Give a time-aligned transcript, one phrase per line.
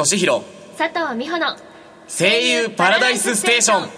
[0.00, 0.42] 岸俊弘
[0.78, 1.56] 佐藤美穂の
[2.08, 3.88] 声優パラダイスステーション。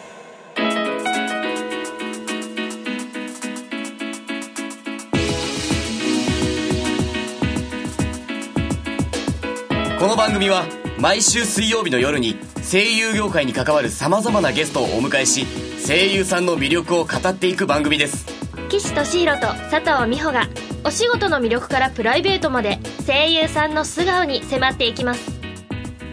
[10.00, 10.64] この番組は
[10.99, 12.37] 毎週水曜日の夜に
[12.68, 15.46] 声優業界に関わる様々なゲストをお迎えし
[15.87, 18.26] 声優さんの魅力を語っていく番組です。
[18.68, 20.48] 岸俊弘と佐藤美穂が
[20.84, 25.32] お仕事の魅力からプライベートまで声優さんの素顔に迫っていきます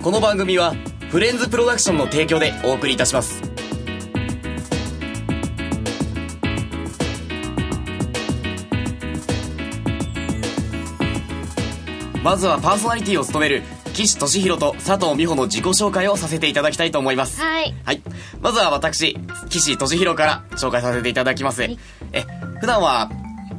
[0.02, 0.76] この番組は
[1.10, 3.42] フレンズプロダクションの提供でお送りいたします
[12.24, 13.62] まずはパーソナリティを務める
[13.94, 18.02] 岸俊弘と佐藤美穂の自己紹介をさせていただきたいと思いますはいはい。
[18.40, 19.18] まずは私、
[19.50, 21.66] 岸俊弘から紹介させていただきます。
[21.66, 21.78] い
[22.14, 22.24] え、
[22.62, 23.12] 普段は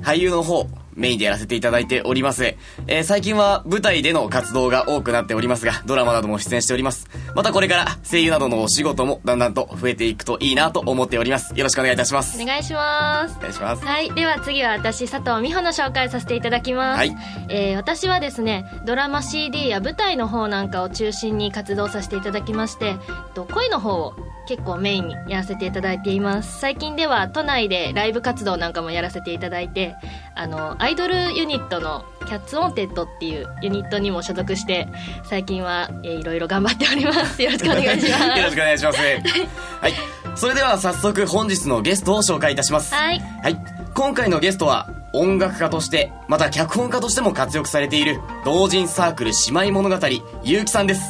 [0.03, 0.67] 俳優の方、
[1.01, 2.45] メインでやらせていただいております。
[2.45, 7.09] えー最近は舞台での活動が多くなっておりますが、ドラマなども出演しております。
[7.35, 11.55] またこれから声優などのお仕事もだんだんと増えていくといいなと思っております。
[11.57, 12.41] よろしくお願いいたします。
[12.41, 13.85] お願いしますお願いします。
[13.85, 17.17] はいでは次は私佐藤美穂の紹介させていただきます、はい
[17.49, 22.97] えー私はですねドラマ CD や舞台の方なんかを中心に活動させていただきましてえっ
[23.35, 24.15] と声の方を
[24.47, 29.95] 結構メインにやらせていただいています最近では都内でライブ活動なんかもやらせていただいて
[30.41, 34.89] あのアイドルユニットのキャッツオンテッドっていうユニットにも所属して
[35.23, 38.99] 最近は、えーいろいろ頑張っておりますよろしくお願いしますよろしくお願いします。
[39.81, 39.95] はい。
[40.37, 42.95] それでは早速本日のゲストを紹介いたします。
[42.95, 43.59] はいはい。
[43.95, 49.97] 今回のゲストは、音楽家として、また脚本家としても活躍されている、同人サークル姉妹物語、
[50.43, 51.03] ゆうきさんです。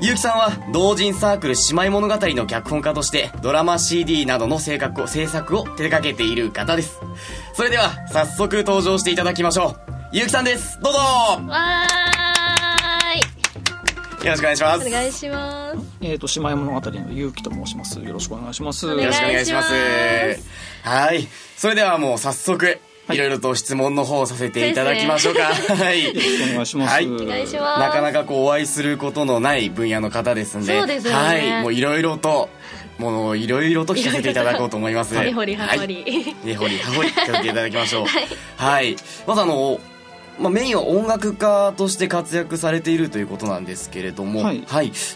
[0.00, 7.00] ゆうきさんは、同人サークル姉妹物語の脚本家として、ドラマ CD などの制作を、制作を手掛けている方です。
[7.54, 9.92] それでは、早速登場していただきましょう。
[10.12, 10.80] ゆうきさんです。
[10.80, 14.88] どうぞわーいよろしくお願いします。
[14.88, 18.00] お願いしますえっ、と、姉妹物語のゆうきと申します。
[18.00, 18.86] よろしくお願いします。
[18.86, 19.72] よろしくお願いします。
[20.82, 21.28] はい。
[21.56, 22.80] それではもう早速、
[23.12, 23.16] い。
[23.18, 25.42] ろいろと質問の方をさせていただきましょうか。
[25.44, 26.10] はい。
[26.10, 26.66] お願い。
[26.66, 26.92] します。
[26.92, 27.06] はい。
[27.06, 27.80] お願いします。
[27.80, 30.78] なかなかこうお会いすることのない分野の方ですんで。
[30.78, 31.18] そうですよね。
[31.18, 31.62] はい。
[31.62, 32.48] もういろいろと、
[32.98, 35.14] もういろいろと聞かせていただこうと思います。
[35.14, 36.36] はりほりはほり、はい。
[36.44, 37.50] 根掘り葉掘り聞かせてい。
[37.50, 38.06] ただきましょう。
[38.56, 38.96] はい。
[39.26, 39.80] まずあの、
[40.38, 44.64] まあ、メインは音楽家として活躍されているということなんですけれども、はい。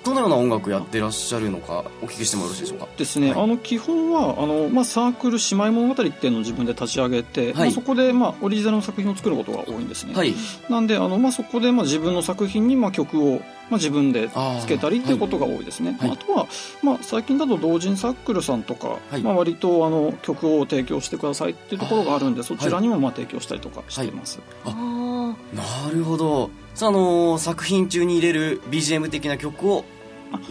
[0.04, 2.88] どのような音楽やってらっしゃるのかお聞きしてもよろしいでしょうか？
[2.96, 3.44] ですね、はい。
[3.44, 7.54] あの基本はあの、まあ、サークル姉妹物語っていうのを自分で立ち上げて、はい。
[7.54, 10.34] まあ、そこで、まあ、オリジナルの作品を作ることが多いんですね、はい。
[10.68, 13.40] なんであの、まあ、そこで、まあ、自分の作品に、まあ、曲を、
[13.70, 14.28] まあ、自分で
[14.60, 16.10] つけたりっていうことが多いですね、はい。
[16.10, 16.46] あとは、
[16.82, 19.22] まあ、最近だと同人サークルさんとか、はい。
[19.22, 26.50] まあ、割とあの曲を提供してくださいっていうところがあるんでそちらにもまあ提供したりとかしています、ああなるほど。
[26.74, 29.84] さあ、あのー作品中に入れる BGM 的な曲を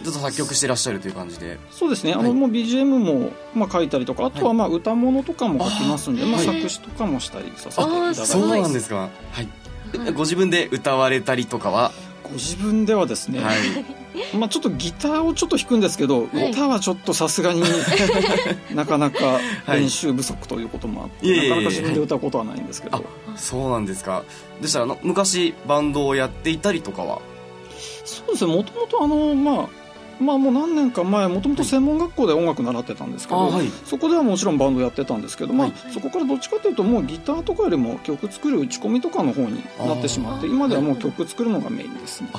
[0.02, 1.58] ずっと作曲してらっしゃるという感じで。
[1.70, 2.28] そうですね、あはい。
[2.28, 8.96] のもう BGM も、まあ、書いたりとかあとはまあ歌物とかも書きますんで、まあ、作詞とかもしたりさせていただいてそうなんですか。
[8.96, 9.48] はい。
[9.96, 10.12] はい。
[10.12, 11.92] ご自分で歌われたりとかは、
[12.22, 13.58] ご自分ではですね、はい。
[14.36, 16.50] まあ、ちょっとギターをちょっと弾くんですけど、い。
[16.50, 17.62] 歌はちょっとさすがに
[18.74, 23.02] なかなか練習不足ということもあって、いえいなかなか自分で歌うことはないんですけど、あ
[23.36, 24.24] そうなんですか。
[24.60, 27.20] でしたら、あの昔バンドをやっていたりとかは、
[28.04, 28.54] そうですね。
[28.54, 29.68] もともとあのまあ
[30.20, 33.68] まあもう何年か前もともと専門学校で音楽習ってたんですけど、あはい。
[33.84, 35.92] そこではもちろんバンドやってたんですけど、まあはい。
[35.92, 42.30] そこからどっちかというともうギターとかよりも曲作る打ち込みとかの方になってしまって今ではもう曲作るのがメインですね。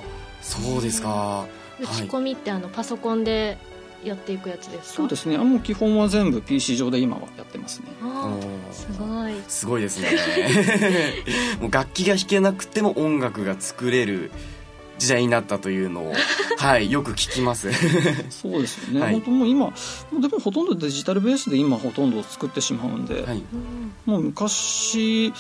[0.42, 1.46] そうですか。
[1.80, 3.58] 打ち込みってあのパソコンで
[4.04, 4.96] やっていくやつですか？
[4.96, 5.36] そうですね。
[5.38, 7.86] あの基本は全部 PC 上で今はやってますね。
[8.72, 9.34] すごい。
[9.48, 10.10] すごいですね。
[11.62, 14.32] もう楽器が弾けなくても音楽が作れる
[15.00, 16.14] 時代になったというのを、
[16.58, 17.72] はい、よく聞きます。
[18.30, 19.74] そうですよね、はい本当もう今も
[20.18, 23.38] うでもほとんどデジタルベースで今ほとんど作ってしまうんで、はい。
[23.38, 25.34] うんもう昔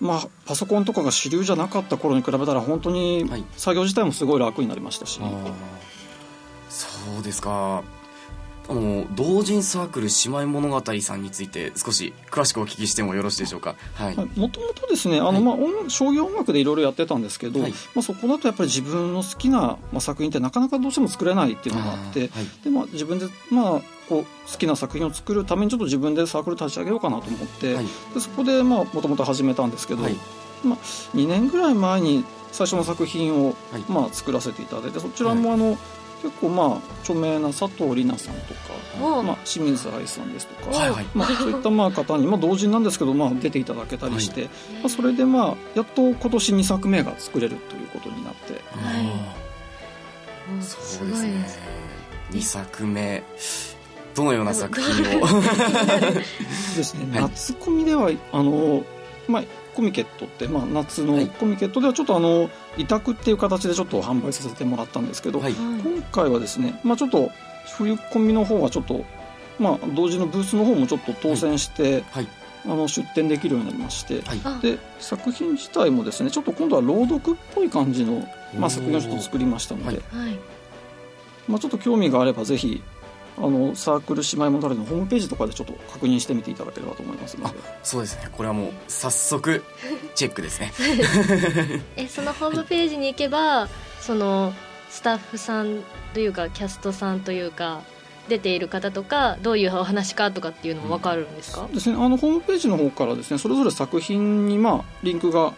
[0.00, 5.52] まあ、パソコンとかが主流じゃなかった頃に比べたら本当にはい作業自体もすごい楽になりましたし、あー
[6.68, 7.84] そうですか。
[8.72, 13.76] あの、同人サークル姉妹物語さんについて少し詳しくお聞きしてもよろしいでしょうか？
[13.94, 14.16] はい。
[14.16, 15.40] もともとですねあの、はい。
[15.42, 17.72] まあ、音商業音楽でいろいろやってたんですけど、はい。
[17.94, 22.30] まあ、そこだとやっぱり自分の好きな、まあ、作品ってなかなかどうしても作れないっていうのがあって
[22.64, 27.86] で、まあ、自分で、まあ、こう好きな作品を作るためにちょっと自分でサークル立ち上げようかなと思って、はい。
[28.14, 30.16] でそこでもともと始めたんですけど、はい。
[30.64, 30.78] まあ、
[31.16, 33.84] 2年ぐらい前に最初の作品を、はい。
[33.88, 35.78] まあ、作らせていただいてそちらもあの、
[36.22, 38.60] 結構まあ著名な佐藤里奈さんとか、
[39.00, 41.06] おまあ、清水愛さんですとか、はいはい。
[41.14, 48.52] まあ、そういったまあ方に、まあ、同人なんですけど、まあ、出ていただけたりして、まあ、それでまあやっと今年2作目が作れるということになって。
[48.52, 48.62] はい
[50.54, 50.62] うん。
[50.62, 51.10] そうですすごい。
[51.26, 51.58] ねです
[52.30, 53.22] 2作目。
[54.14, 55.26] どのような作品を？
[56.76, 57.30] で すね、はい。
[57.30, 58.84] 夏コミではあの、
[59.26, 59.42] まあ、
[59.74, 61.26] コミケットって、まあ、夏のはい。
[61.26, 65.52] コミケットではちょっとあの委託っていう形でちょっと販売させてもらったんですけど、はい。
[65.52, 67.30] 今回はですね、まあ、ちょっと
[67.76, 69.04] 冬コミの方はちょっと、
[69.58, 72.28] まあ、同時のブースの方もちょっと当選して、はい。
[72.64, 74.40] あの出展できるようになりましてはい。
[74.44, 74.60] あ。
[74.62, 78.24] で作品自体もですねちょっと今度は朗読っぽい感じの、
[78.56, 79.96] まあ、作品をちょっと作りましたので、はい
[80.26, 80.38] はい。
[81.48, 82.82] まあ、ちょっと興味があればぜひ
[83.38, 87.58] あのサークル姉妹物語のホームページとかでちょっと確認してみていただければと思いますので。
[87.82, 88.28] そうですね。
[88.32, 89.64] これはもう早速
[90.14, 90.72] チェックですね。
[91.96, 93.68] えそのホームページに行けば
[94.00, 94.52] その
[94.90, 95.82] スタッフさん
[96.12, 97.80] というかキャストさんというか
[98.28, 105.52] 出ている方とかどういうお話かとかっていうのも分かるんですか、ですね、あのホームページの方からですねそれぞれ作品に、まあ、リンクが、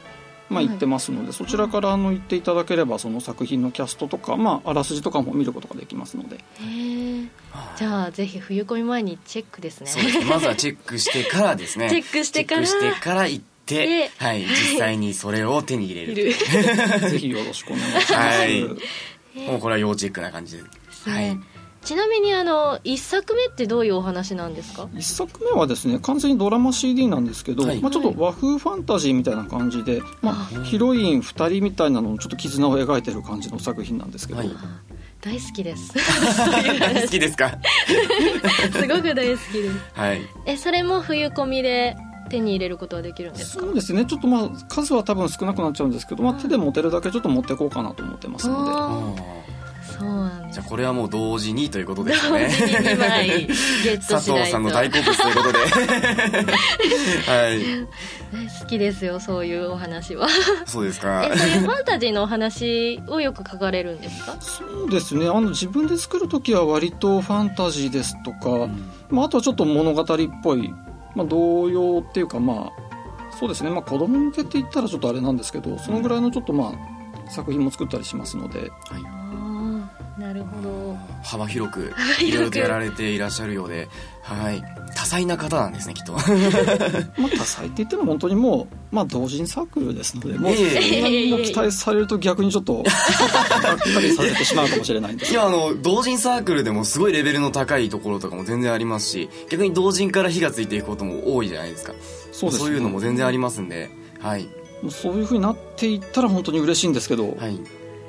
[0.49, 0.73] まあ、はい。
[0.73, 6.37] いってますので、そちらからあの言っていただければその作品のキャストとか、まあ、あらすじとかも見ることができますので。
[6.37, 6.39] へ
[7.23, 7.29] え
[7.77, 9.87] じゃあぜひ冬込み前にチェックですね。
[9.87, 10.25] そうですね。
[10.25, 11.89] まずはチェックしてからですね。
[11.91, 12.67] チェックしてから。
[12.67, 16.15] チェックしてから行ってで、はい、実際にそれを手に入れいる。
[16.27, 16.33] る
[17.11, 18.63] ぜひよろしくお願いします、はい。
[18.63, 20.63] もうこれは要チェックな感じで。
[20.63, 21.35] はい。
[21.35, 21.41] ね
[21.85, 24.89] ちなみにあの1作目ってどういうお話なんですか？
[24.97, 27.81] 一作目はですね完全にドラマ CD なんですけど、はい。
[27.81, 34.51] まあ、ちょっと和風ファンタジーみたいな感じで、まああ、ヒロイン2人みたいなののちょっと絆を描いてる感じの作品なんですけど、はい。
[35.21, 35.93] 大好きです。
[36.81, 37.51] 大好きですか？
[38.73, 39.77] すごく大好きです。
[39.95, 40.21] はい。
[40.47, 41.97] えそれも冬込みで
[42.31, 43.65] 手に入れることはできるんですか？
[43.65, 44.05] そうですね。
[44.07, 49.23] ちょっとまあ数は多分少なくなっちゃうんですけど、まあ、手で持てるだけちょっと持っていこうかなと思ってますので
[49.99, 50.51] そうなんです。
[50.51, 52.49] ーじゃあこれはもう同時にということです同ね。
[52.49, 54.41] 時に2枚ゲット佐しないと。
[54.41, 55.59] 藤さんの大好物ということで。
[57.31, 57.65] はい。
[58.33, 60.29] 大好きですよそういうお話は。
[60.67, 61.29] そうですか。
[61.33, 64.37] えそういうファンタジーのお話をよく書かれるんですか？
[64.41, 65.27] そうですね。
[65.29, 68.91] あの自分で作る時は割とファンタジーですとか、うん。
[69.11, 70.07] まあ、あとはちょっと物語っ
[70.43, 70.73] ぽい、
[71.15, 72.85] まあ、童謡っていうかまあ
[73.39, 76.73] そうですね、まあ、子供向けって言ったらちょっとあれなんですけどそのぐらいのちょっとま
[77.27, 78.71] あ作品も作ったりしますので。
[78.91, 79.24] ああな
[80.35, 80.97] るほど。
[81.23, 83.89] 幅広くいろいろとやられていらっしゃるようで
[84.23, 84.63] はい。
[84.97, 86.13] 多彩な方なんですねきっと。
[86.17, 86.23] まあ、
[87.37, 90.65] 多彩って言っても本当にもう、まあ、同人サークルですのでもうそん
[91.03, 95.33] なにも期待されると逆にちょっとがっかりさせてしまうかもしれないんです。
[95.33, 101.93] いやあの同人サークルでもすごいレベルの高いところとかも全然ありますし逆に同人から火がついていくことも多いじゃないですか。
[102.33, 102.71] そうですね。
[102.71, 103.91] いうのも全然ありますんで
[104.21, 104.45] はい。
[104.83, 107.59] もうそういうふうになっていったら本当に嬉しいんですけど、はい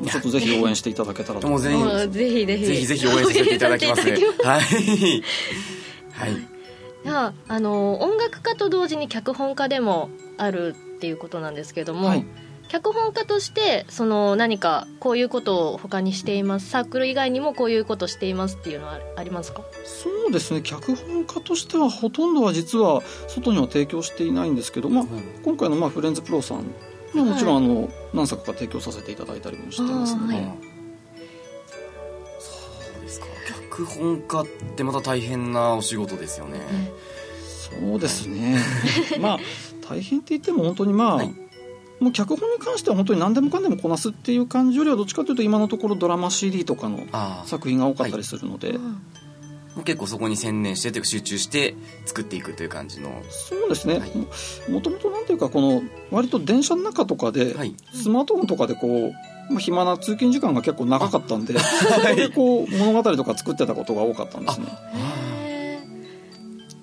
[0.04, 1.48] ちょっとぜひ応援していただけたらと。
[1.48, 2.66] もうぜひもうぜひぜひ。
[2.66, 4.02] ぜひぜひ応援させていただきます。
[4.08, 5.24] 応援させていただきはい。
[6.12, 6.48] はい。
[7.06, 12.26] じゃああの音楽家と同時に脚本家でもあるっていうことなんですけども、はい。
[12.68, 16.68] 脚本家としてその何かこういうことを他にしています。
[16.70, 19.62] サークル以外にもこういうことしていますっていうのはありますか？
[19.86, 20.62] そうですね。
[20.62, 25.06] 脚本家としてはほとんどは実は外には提供していないんですけど、まあ、
[25.44, 26.66] 今回のまあフレンズプロさんまあ
[27.22, 30.34] もちろんあの何作か提供させていただいたりもしてますので、
[32.40, 33.26] そうですか。
[33.70, 34.46] 脚本家っ
[34.76, 36.60] てまた大変なお仕事ですよね、
[37.46, 38.58] そうですね。
[39.20, 39.40] まあ
[39.88, 41.34] 大変って言っても本当にまあ、はい。
[42.00, 47.00] もう脚本に関しては本当に何でもかんでもこなすっていう感じよりはどっちかというと今のところドラマ CD とかの
[47.46, 49.02] 作品が多かったりするので、うん
[49.84, 53.22] 結構そこに専念してというか集中して作っていくという感じの。
[53.30, 54.18] そうですね、はい。
[54.18, 54.26] も
[54.76, 57.76] もともとなんていうかこの割と電車の中とかで、はい。
[57.94, 64.68] スマートフォンとかでこう、まあ、暇な通勤時間が結構長かったんで それでこう物語とか作ってたことが多かったんですね。
[64.96, 65.80] へ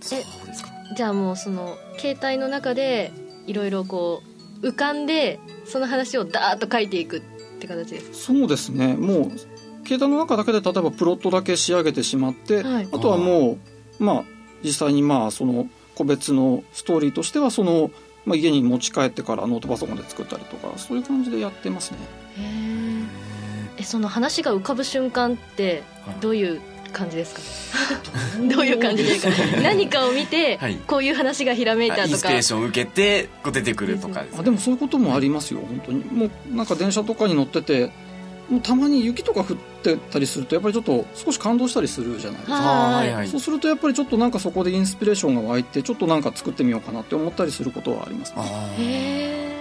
[0.01, 0.71] そうですか。
[0.93, 3.13] ーじゃあもうその携帯の中で
[3.47, 4.23] いろいろこ
[4.63, 7.23] う浮かんでその話をダーッと書いていくっ
[7.59, 8.95] て形ですそうですね。
[8.95, 9.52] もう
[9.85, 12.89] 携帯の中だけで例えばプロットだけ仕上げてしまって、はい。
[12.93, 13.59] あとはも
[14.01, 14.25] うまあ
[14.65, 17.91] 実際にまあその個別のストーリーとしてはその、
[18.25, 21.99] まあ、家に持ち帰ってからノートパソコンで作ったりとかそういう感じでやってますね。
[23.79, 25.83] えその話が浮かぶ瞬間って
[26.21, 26.61] どういう
[26.93, 27.41] 感じですか？
[28.55, 29.33] どういう感じですか？
[29.63, 30.77] 何かを見て、はい。
[30.87, 34.39] こういう話がひらめいたあインスピとかレーションを受けてこう出てくるとかですね。
[34.41, 36.05] あでもそういうこともありますよ本当に。
[36.05, 37.91] もうなんか電車とかに乗ってて
[38.61, 42.57] たまに雪とか降ってたりするとやっぱりちょっと少し感動したりするじゃないですか。
[42.57, 43.29] ははいいはい。
[43.29, 49.53] そうするとやっぱりちょっとなんかそこでインスピレーションが湧いてちょっとなんか作ってみようかなって思ったりすることはありますね。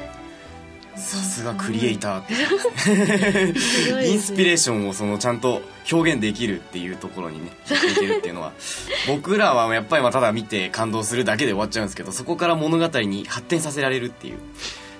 [0.96, 3.54] さすがクリエイター
[4.04, 4.08] ね。
[4.08, 8.52] インスピレーションをそのちゃんと表現できるっていうところにねいけるっていうのは
[9.08, 14.38] 僕らはやっぱりまあただ見て感動するだけで終わっちゃうんですけどそこから物語に発展させられるっていう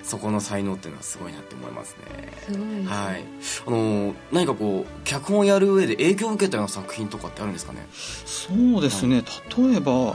[0.02, 2.32] そこの才能っていうのはすごいなって思いますね。
[2.46, 2.86] すごいですね。
[2.88, 3.24] はい。
[3.66, 7.86] あの何かこう脚本をやる上で影響を受けたような作品とかってあるんですかね？
[7.92, 9.22] そうですね、
[9.56, 10.14] 例えば、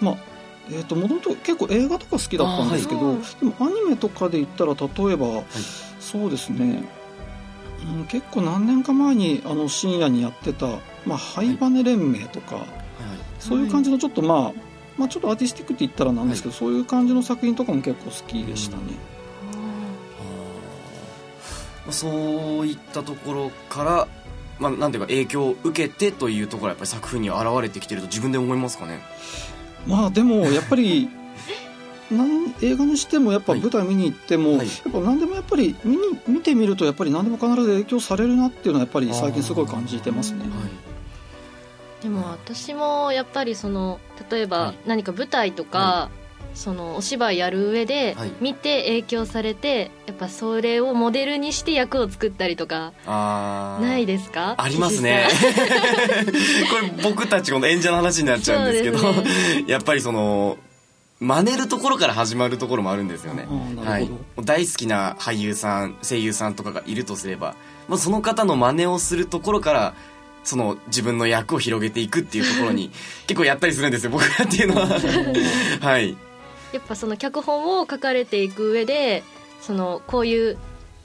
[0.00, 0.16] まあ
[0.70, 3.16] えー、ともともと結構映画とか好きだったんですけど、あはい。
[3.40, 5.44] でもアニメとかで言ったら例えば、
[6.00, 6.82] そうですね、
[7.96, 10.66] うん、結構何年か前にあの深夜にやってた
[11.06, 12.66] 「まあ、ハイバネ連盟」とか、はい。
[13.38, 14.67] そういう感じのちょっとまあ、
[14.98, 18.82] まあちょっとアーティスティックって言ったらなんですけど、そういう感じの作品とかも結構好きでしたね、
[21.86, 21.92] あー。
[21.92, 22.08] そ
[22.62, 24.08] ういったところから、
[24.58, 29.00] まあ、なんていうか影響を受けてというところはやっぱり作品に現れてきてると自分で思いますかね？
[29.86, 31.08] まあでもやっぱり
[32.10, 33.60] なん映画にしてもやっぱはい。
[33.60, 34.66] 舞台見に行っても、はい。
[34.66, 40.40] やっぱ何でもやっぱり見に見てみるとやっぱり何でも必ず影響されるなっていうのはやっぱり最近すごい感じてますね。
[40.44, 40.87] あー
[42.02, 43.98] でも私もやっぱりその
[44.30, 44.78] 例えばはい。
[44.86, 46.10] 何か舞台とか、は
[46.54, 48.32] そのお芝居やる上ではい。
[48.40, 54.54] 見て影響されてやっぱそれをモデルにして役を作ったりとかないですか？
[54.58, 55.28] ありますね。
[56.70, 60.56] これ僕たちこの演者の話になっちゃうんですけどそうでやっぱりその
[61.20, 63.46] 真似るところから始まるところもあるんですよね。
[63.84, 64.08] はい、
[64.44, 67.56] 大好きな俳優さん声優さんとかがいるとすれば、
[67.88, 69.94] まあ、その方の真似をするところから
[70.48, 72.90] その自分の役を広げていくっていうところに
[73.28, 74.86] 結構やったりするんですよ僕らっていうのは。
[75.80, 76.16] はい。
[76.72, 79.22] やっぱその脚本を書かれていく上で
[79.60, 80.56] そのこういう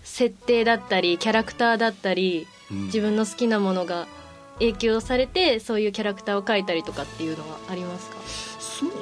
[0.04, 2.86] 設定だったりキャラクターだったりうん。
[2.86, 4.08] 自分の好きなものが
[4.60, 8.16] 影響されてそういうキャラクターを描いたりとかっていうのはありますか？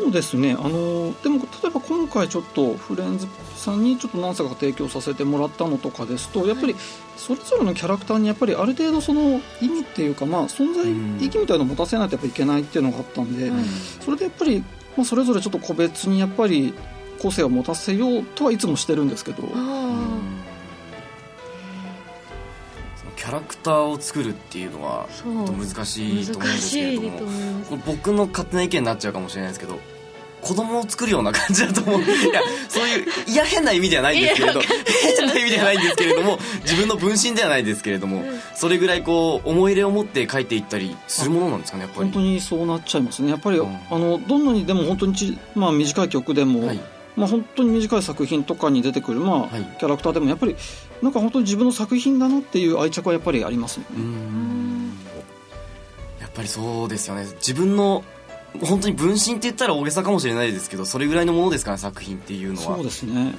[0.01, 0.53] そうですね。
[0.53, 6.75] あのでも例えば今回ちょっとフレンズさんにちょっと何作か提供させてもらったのとかですとやっぱり
[7.17, 14.63] それぞれのキャラクターにやっぱりある程度その意味っていうかまあ存在うん意義みたいなのを持たせないとやっぱいけないっていうのがあったんで、うんそれでやっぱり、
[14.97, 16.73] まあ、それぞれちょっと個別にやっぱり
[17.21, 19.43] 個性を持たせようとはいつもしてるんですけど、
[23.51, 29.77] クターを作るっていうのはちょっと難しいと思うん難ですけれども僕の勝手な意見になっちゃうかもしれないですけど
[30.41, 32.01] 子供を作るような感じだと思う。
[32.01, 38.23] いやそういういや変な意味ではないんですけれど変な意味ではないんですけれども自分の分身ではないですけれども
[38.55, 42.09] それぐらいこう思い入れを持って書いていったりするものなんですかねやっぱり。
[42.09, 43.29] 本当にそうなっちゃいますね。
[43.29, 43.77] やっぱり、うん。
[43.91, 46.79] あのどんなにでも本当にち、まあ、短い曲でも、はい
[47.15, 49.75] まあ、本当に短い作品とかに出てくる、まあはい。
[49.79, 50.55] キャラクターでもやっぱり
[51.01, 53.85] なんか本当に自分の作品だなっていう愛着はやっぱりありますね、
[56.19, 57.25] やっぱりそうですよね。
[57.35, 58.03] 自分の
[58.61, 62.75] 本当に分身って言ったら大げさかもしれないですけどそれぐらいのものですから作品っていうのは。
[62.75, 63.33] そうですね。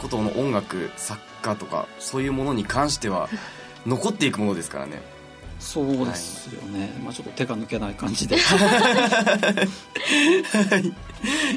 [0.00, 3.28] ことの音楽作家とかそういうものに関しては
[3.86, 5.00] 残っていくものですからね
[5.62, 8.36] そうですよね、まあ、ちょっと手が抜けない感じで。
[8.36, 8.38] い。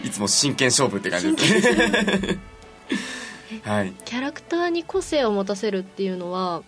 [0.10, 1.76] つも真剣勝負って感じです。
[1.76, 2.40] ね
[3.64, 3.94] はい。
[4.06, 6.62] キャラクターに個性を持たせるっていうのは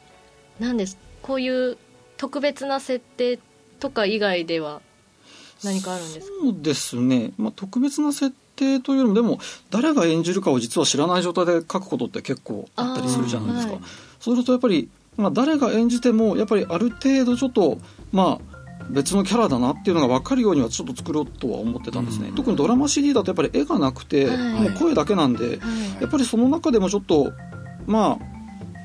[0.60, 0.98] 何です？
[1.22, 1.78] こういう
[2.18, 3.40] 特別な設定
[3.80, 4.82] とか以外では
[5.64, 6.34] 何かあるんですか？
[6.42, 9.40] そうですね、まあ、特別な設定というよりもでも
[9.70, 13.78] 誰が演じるかを実は知らない状態で書くことって結構あったりするじゃないですか、
[14.20, 17.80] そうするとやっぱり、まあ、誰が演じてもやっぱりある程度ちょっと
[18.12, 18.58] まあ
[18.90, 22.36] 別のキャラだなっていうのが分かるようにはちょっと作ろうとは思ってたんですね、うん。
[22.36, 24.38] 特にドラマ CD だとやっぱり絵がなくて、はい。
[24.38, 25.58] もう声だけなんで、はい。
[26.02, 27.34] やっぱりその中でもちょっと、
[27.86, 28.38] まあ、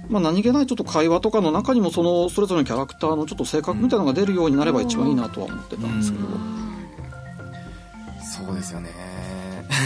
[0.08, 6.24] まあ何気ないちょっと会話とかの中にもそのそれぞれのキャラクターのちょっと性格みたいなのが出るようになれば一番いいなとは思ってたんですけど、
[8.46, 8.90] そうですよね。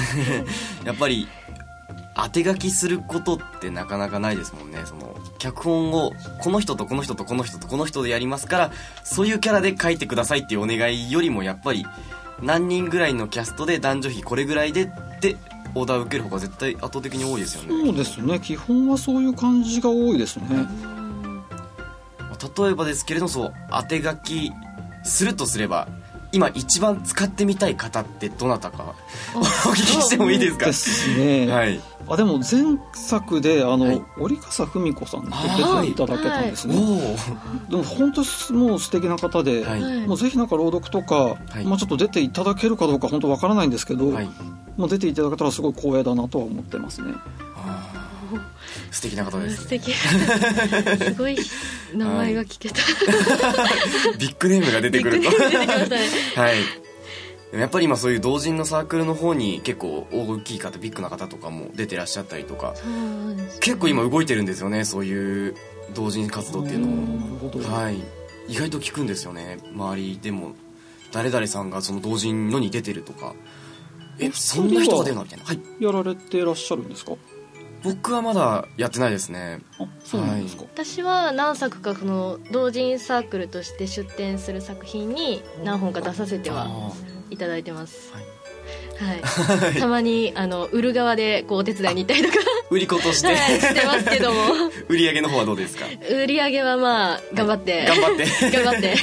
[0.85, 1.29] やっぱり
[2.16, 4.80] 当て書きすることってなかなかないですもんね。
[4.87, 8.73] その脚本をこの人とこの人とこの人とこの人でやりますから
[9.04, 11.85] そういうキャラで書いてくださいっていうお願いよりもやっぱり
[12.42, 15.37] 何人ぐらいのキャストで男女比これぐらいでって
[15.75, 17.85] オーダーを受ける方が絶対圧倒的に多いですよね。
[17.87, 18.40] そうですね。
[18.40, 20.66] 基本はそういう感じが多いですね、
[22.58, 24.52] 例えばですけれどもそう当て書き
[25.04, 25.87] するとすれば
[26.37, 28.95] 今一番使ってみたい方ってどなたか？
[29.35, 30.66] お聞きしてもいいですか？
[30.66, 31.81] ですね、はい。
[32.07, 34.02] あでも前作であの、はい。
[34.19, 35.33] 折笠文子さんに出
[35.83, 37.16] ていただけたんですおね、
[37.69, 38.26] おでも本当に
[38.59, 39.83] もう素敵な方で、はい。
[39.83, 41.64] はいもうぜひなんか朗読とか、い。
[41.64, 44.28] まあ、ちょっと出ていただけるかどうか本当わからないんですけど、はい。
[44.76, 47.14] もう出ていただけたらすごい光栄だなとは思ってますね。
[47.57, 47.96] あー
[48.90, 49.92] 素敵な方です素ね敵。
[49.92, 51.37] すごい
[51.95, 52.76] 名前が聞けた、
[54.18, 55.28] ビッグネームが出てくると。
[55.30, 55.35] は
[56.52, 56.56] い。
[57.50, 62.83] でもやっぱり今そういう同人のサークルの方に結構大きい方ビッグな方とかも出てらっしゃったりとかそ
[63.33, 65.54] うです結構今動いてるんですよねそういう
[65.95, 67.99] 同人活動っていうのなるもほど、はい。
[68.49, 70.54] 意外と聞くんですよね周りでも。
[71.12, 73.33] 誰々さんがその同人のに出てるとか。
[74.18, 75.45] えおそんな人が出るのみたいな。
[75.45, 75.61] はい。
[75.80, 77.12] やられてらっしゃるんですか？
[77.87, 79.61] 僕はまだやってないですね。
[79.78, 86.93] あそうなんですか、私は何作かその同人サークルとして出展する作品に何本か出させてはあ
[87.31, 88.12] いただいてます。
[88.12, 88.25] はい。
[88.97, 89.14] は
[89.71, 92.37] い、たまにあの売る側でこうお手伝いに行ったりとか。
[92.71, 94.38] ー売り子として、はいしてますけども。
[94.88, 95.85] 売り上げの方はどうですか？
[96.11, 98.26] 売り上げはまあ頑張って、頑張って。
[98.50, 98.97] 頑張って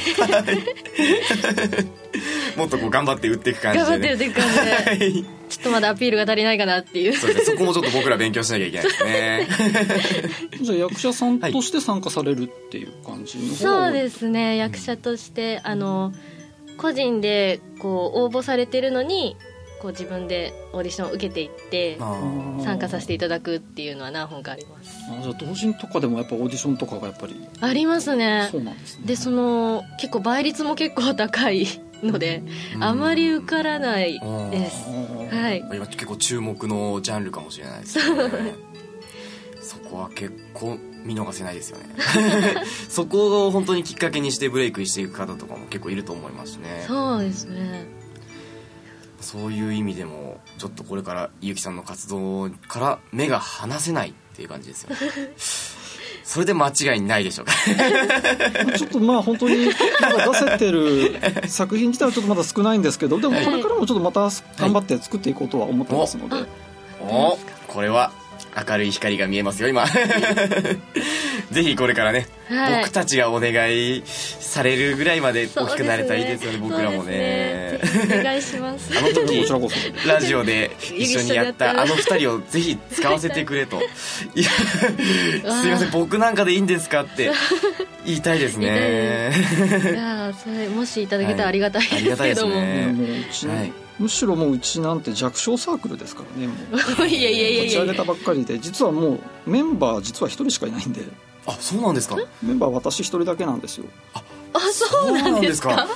[2.56, 4.70] もっとこう頑張って売っていく感じ頑張で、ね、ってるっていう感じで。
[4.70, 5.24] はい。
[5.48, 7.12] ちょっとまだアピールが足りないかなっていう。
[7.14, 7.56] そうですね。
[7.56, 9.48] そこもちょっと僕ら勉強しなきゃいけないですね。
[10.60, 14.56] じゃあ役者さんとして参加されるっていう感じのそうですね。
[14.56, 16.12] 役者としてあの
[16.76, 19.36] 個人でこう応募されてるのに
[19.84, 24.96] こう自分でオーディションを受けていって参加させていただくっていうのは何本かあります。
[25.10, 27.36] あじゃあ同人とかでもやっぱオーディションとかがやっぱり。
[27.60, 28.48] ありますね。
[28.50, 29.06] そうなんですね。
[29.06, 31.66] でその結構倍率も結構高い
[32.04, 32.42] ので
[32.76, 32.84] うん。
[32.84, 34.20] あまり受からない
[34.50, 34.88] です。
[35.34, 35.64] はい。
[35.72, 38.54] 今結構注目のジャンルかもしれないですね。
[39.60, 41.84] そこは結構見逃せないですよね。
[42.88, 46.84] そこを本当にきっかけにしてブレイクしていく方とかも結構いると思いますね。
[46.86, 47.86] そうですね。
[49.24, 54.96] そういう意味でもちょっとこれからゆきさんの活動から目が離せないっていう感じですよね
[56.24, 57.52] それで間違いないでしょうか。
[58.76, 59.66] ちょっとまあ本当に
[60.00, 61.16] まだ出せてる
[61.46, 66.48] 作品自体はちょっとまだ少ないんですけどでもこれからもちょっとまた頑張って作っていこうとは思ってますので、
[67.00, 67.38] お
[67.68, 68.10] これは
[68.68, 69.84] 明るい光が見えますよ今
[71.50, 74.02] ぜひこれからね、はい僕たちがお願い
[74.54, 77.10] されるぐらいまで大きくなれたらいいですよね僕らもね。
[77.10, 77.80] ね。
[78.20, 78.96] お願いします。
[78.96, 79.68] あの時 こちらこ。
[79.68, 83.80] そラジオで一緒にやったあの二人をぜひ使わせてくれと。
[84.34, 87.32] いやすいません僕なんかでいいんですかって
[88.06, 88.66] 言いたいですね。
[88.66, 93.72] いやーそれもしいただけたらありがたいはいありがたいですですけども、ねねもううち、はい。
[93.98, 96.54] むしろもううちなんて弱小サークルですからねも
[97.02, 97.06] う。
[97.06, 97.62] いやいやいやいやいや。
[97.64, 101.02] 立ち上げたばっかりで実はもうメンバー実は一人しかいないんで。
[101.46, 102.16] あそうなんですか。
[102.42, 103.84] メンバー私一人だけなんですよ。
[104.14, 104.22] あ
[104.60, 105.86] そうなんですか？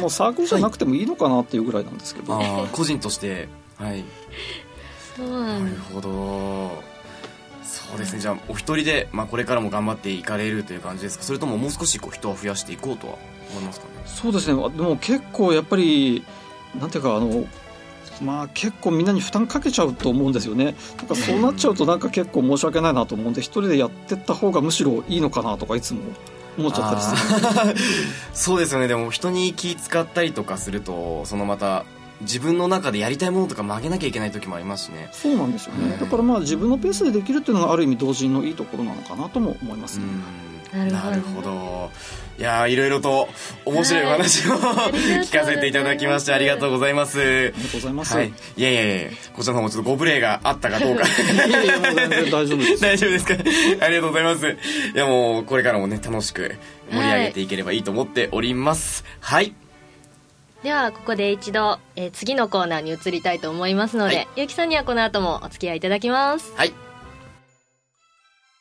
[0.00, 3.48] もう サークルじゃなくてもいいのかなっていうぐらいなんですけど、あー個人として。
[3.78, 4.04] はい。
[5.16, 6.82] そうななんるほど。
[7.64, 8.20] そうですね。
[8.20, 11.24] じゃあお一人で、まあ、これからも頑張っていかれるという感じですか？
[11.24, 13.14] それとももう少しこう人を増やしていこうとは
[13.50, 13.92] 思いますかね？
[14.06, 14.54] そうですね。
[14.70, 16.24] でも結構やっぱり
[16.78, 17.46] なんていうかあの
[18.22, 20.74] まあ結構みんなに負担かけちゃうと思うんですよね。
[20.98, 26.00] なんかそうなっちゃうとなんか結構申し訳ないなと思うんで一人でやってった方がむしろいいのかなとかいつも
[26.58, 27.76] 思っちゃったりする。
[28.32, 28.88] そうですよね。
[28.88, 31.84] でも人に気使ったりとかするとそのまた
[32.20, 35.08] 自分の中でやりたいものとか曲げなきゃいけない時もありますしね。
[35.12, 36.00] そうなんですよね、うん。
[36.00, 41.90] だからまあ自分のペースでできるっていうのがある意味同人のいいところなのかなとも思いますね、うんなるほど
[42.36, 43.28] いやーいろいろと
[43.64, 47.20] 面白いお話を、聞かせていただきましてありがとうございます。
[47.20, 51.04] ありがとうございます、はい、いやいやいやこちらの方もちょっとご無礼があったかどうか。
[51.46, 52.80] いやいやもう全然大丈夫です。
[52.80, 53.34] 大丈夫ですか？
[53.84, 54.48] ありがとうございます。
[54.48, 56.56] いやもうこれからもね楽しく
[56.90, 59.04] 盛り上げていければいいと思っております。
[59.20, 59.54] はい。
[60.64, 64.28] ではここで一度、えー次のコーナーに移りたいと思いますので、はい。
[64.34, 66.52] ゆきさんにはこの後もお付き合いいただきます。
[66.56, 66.72] はい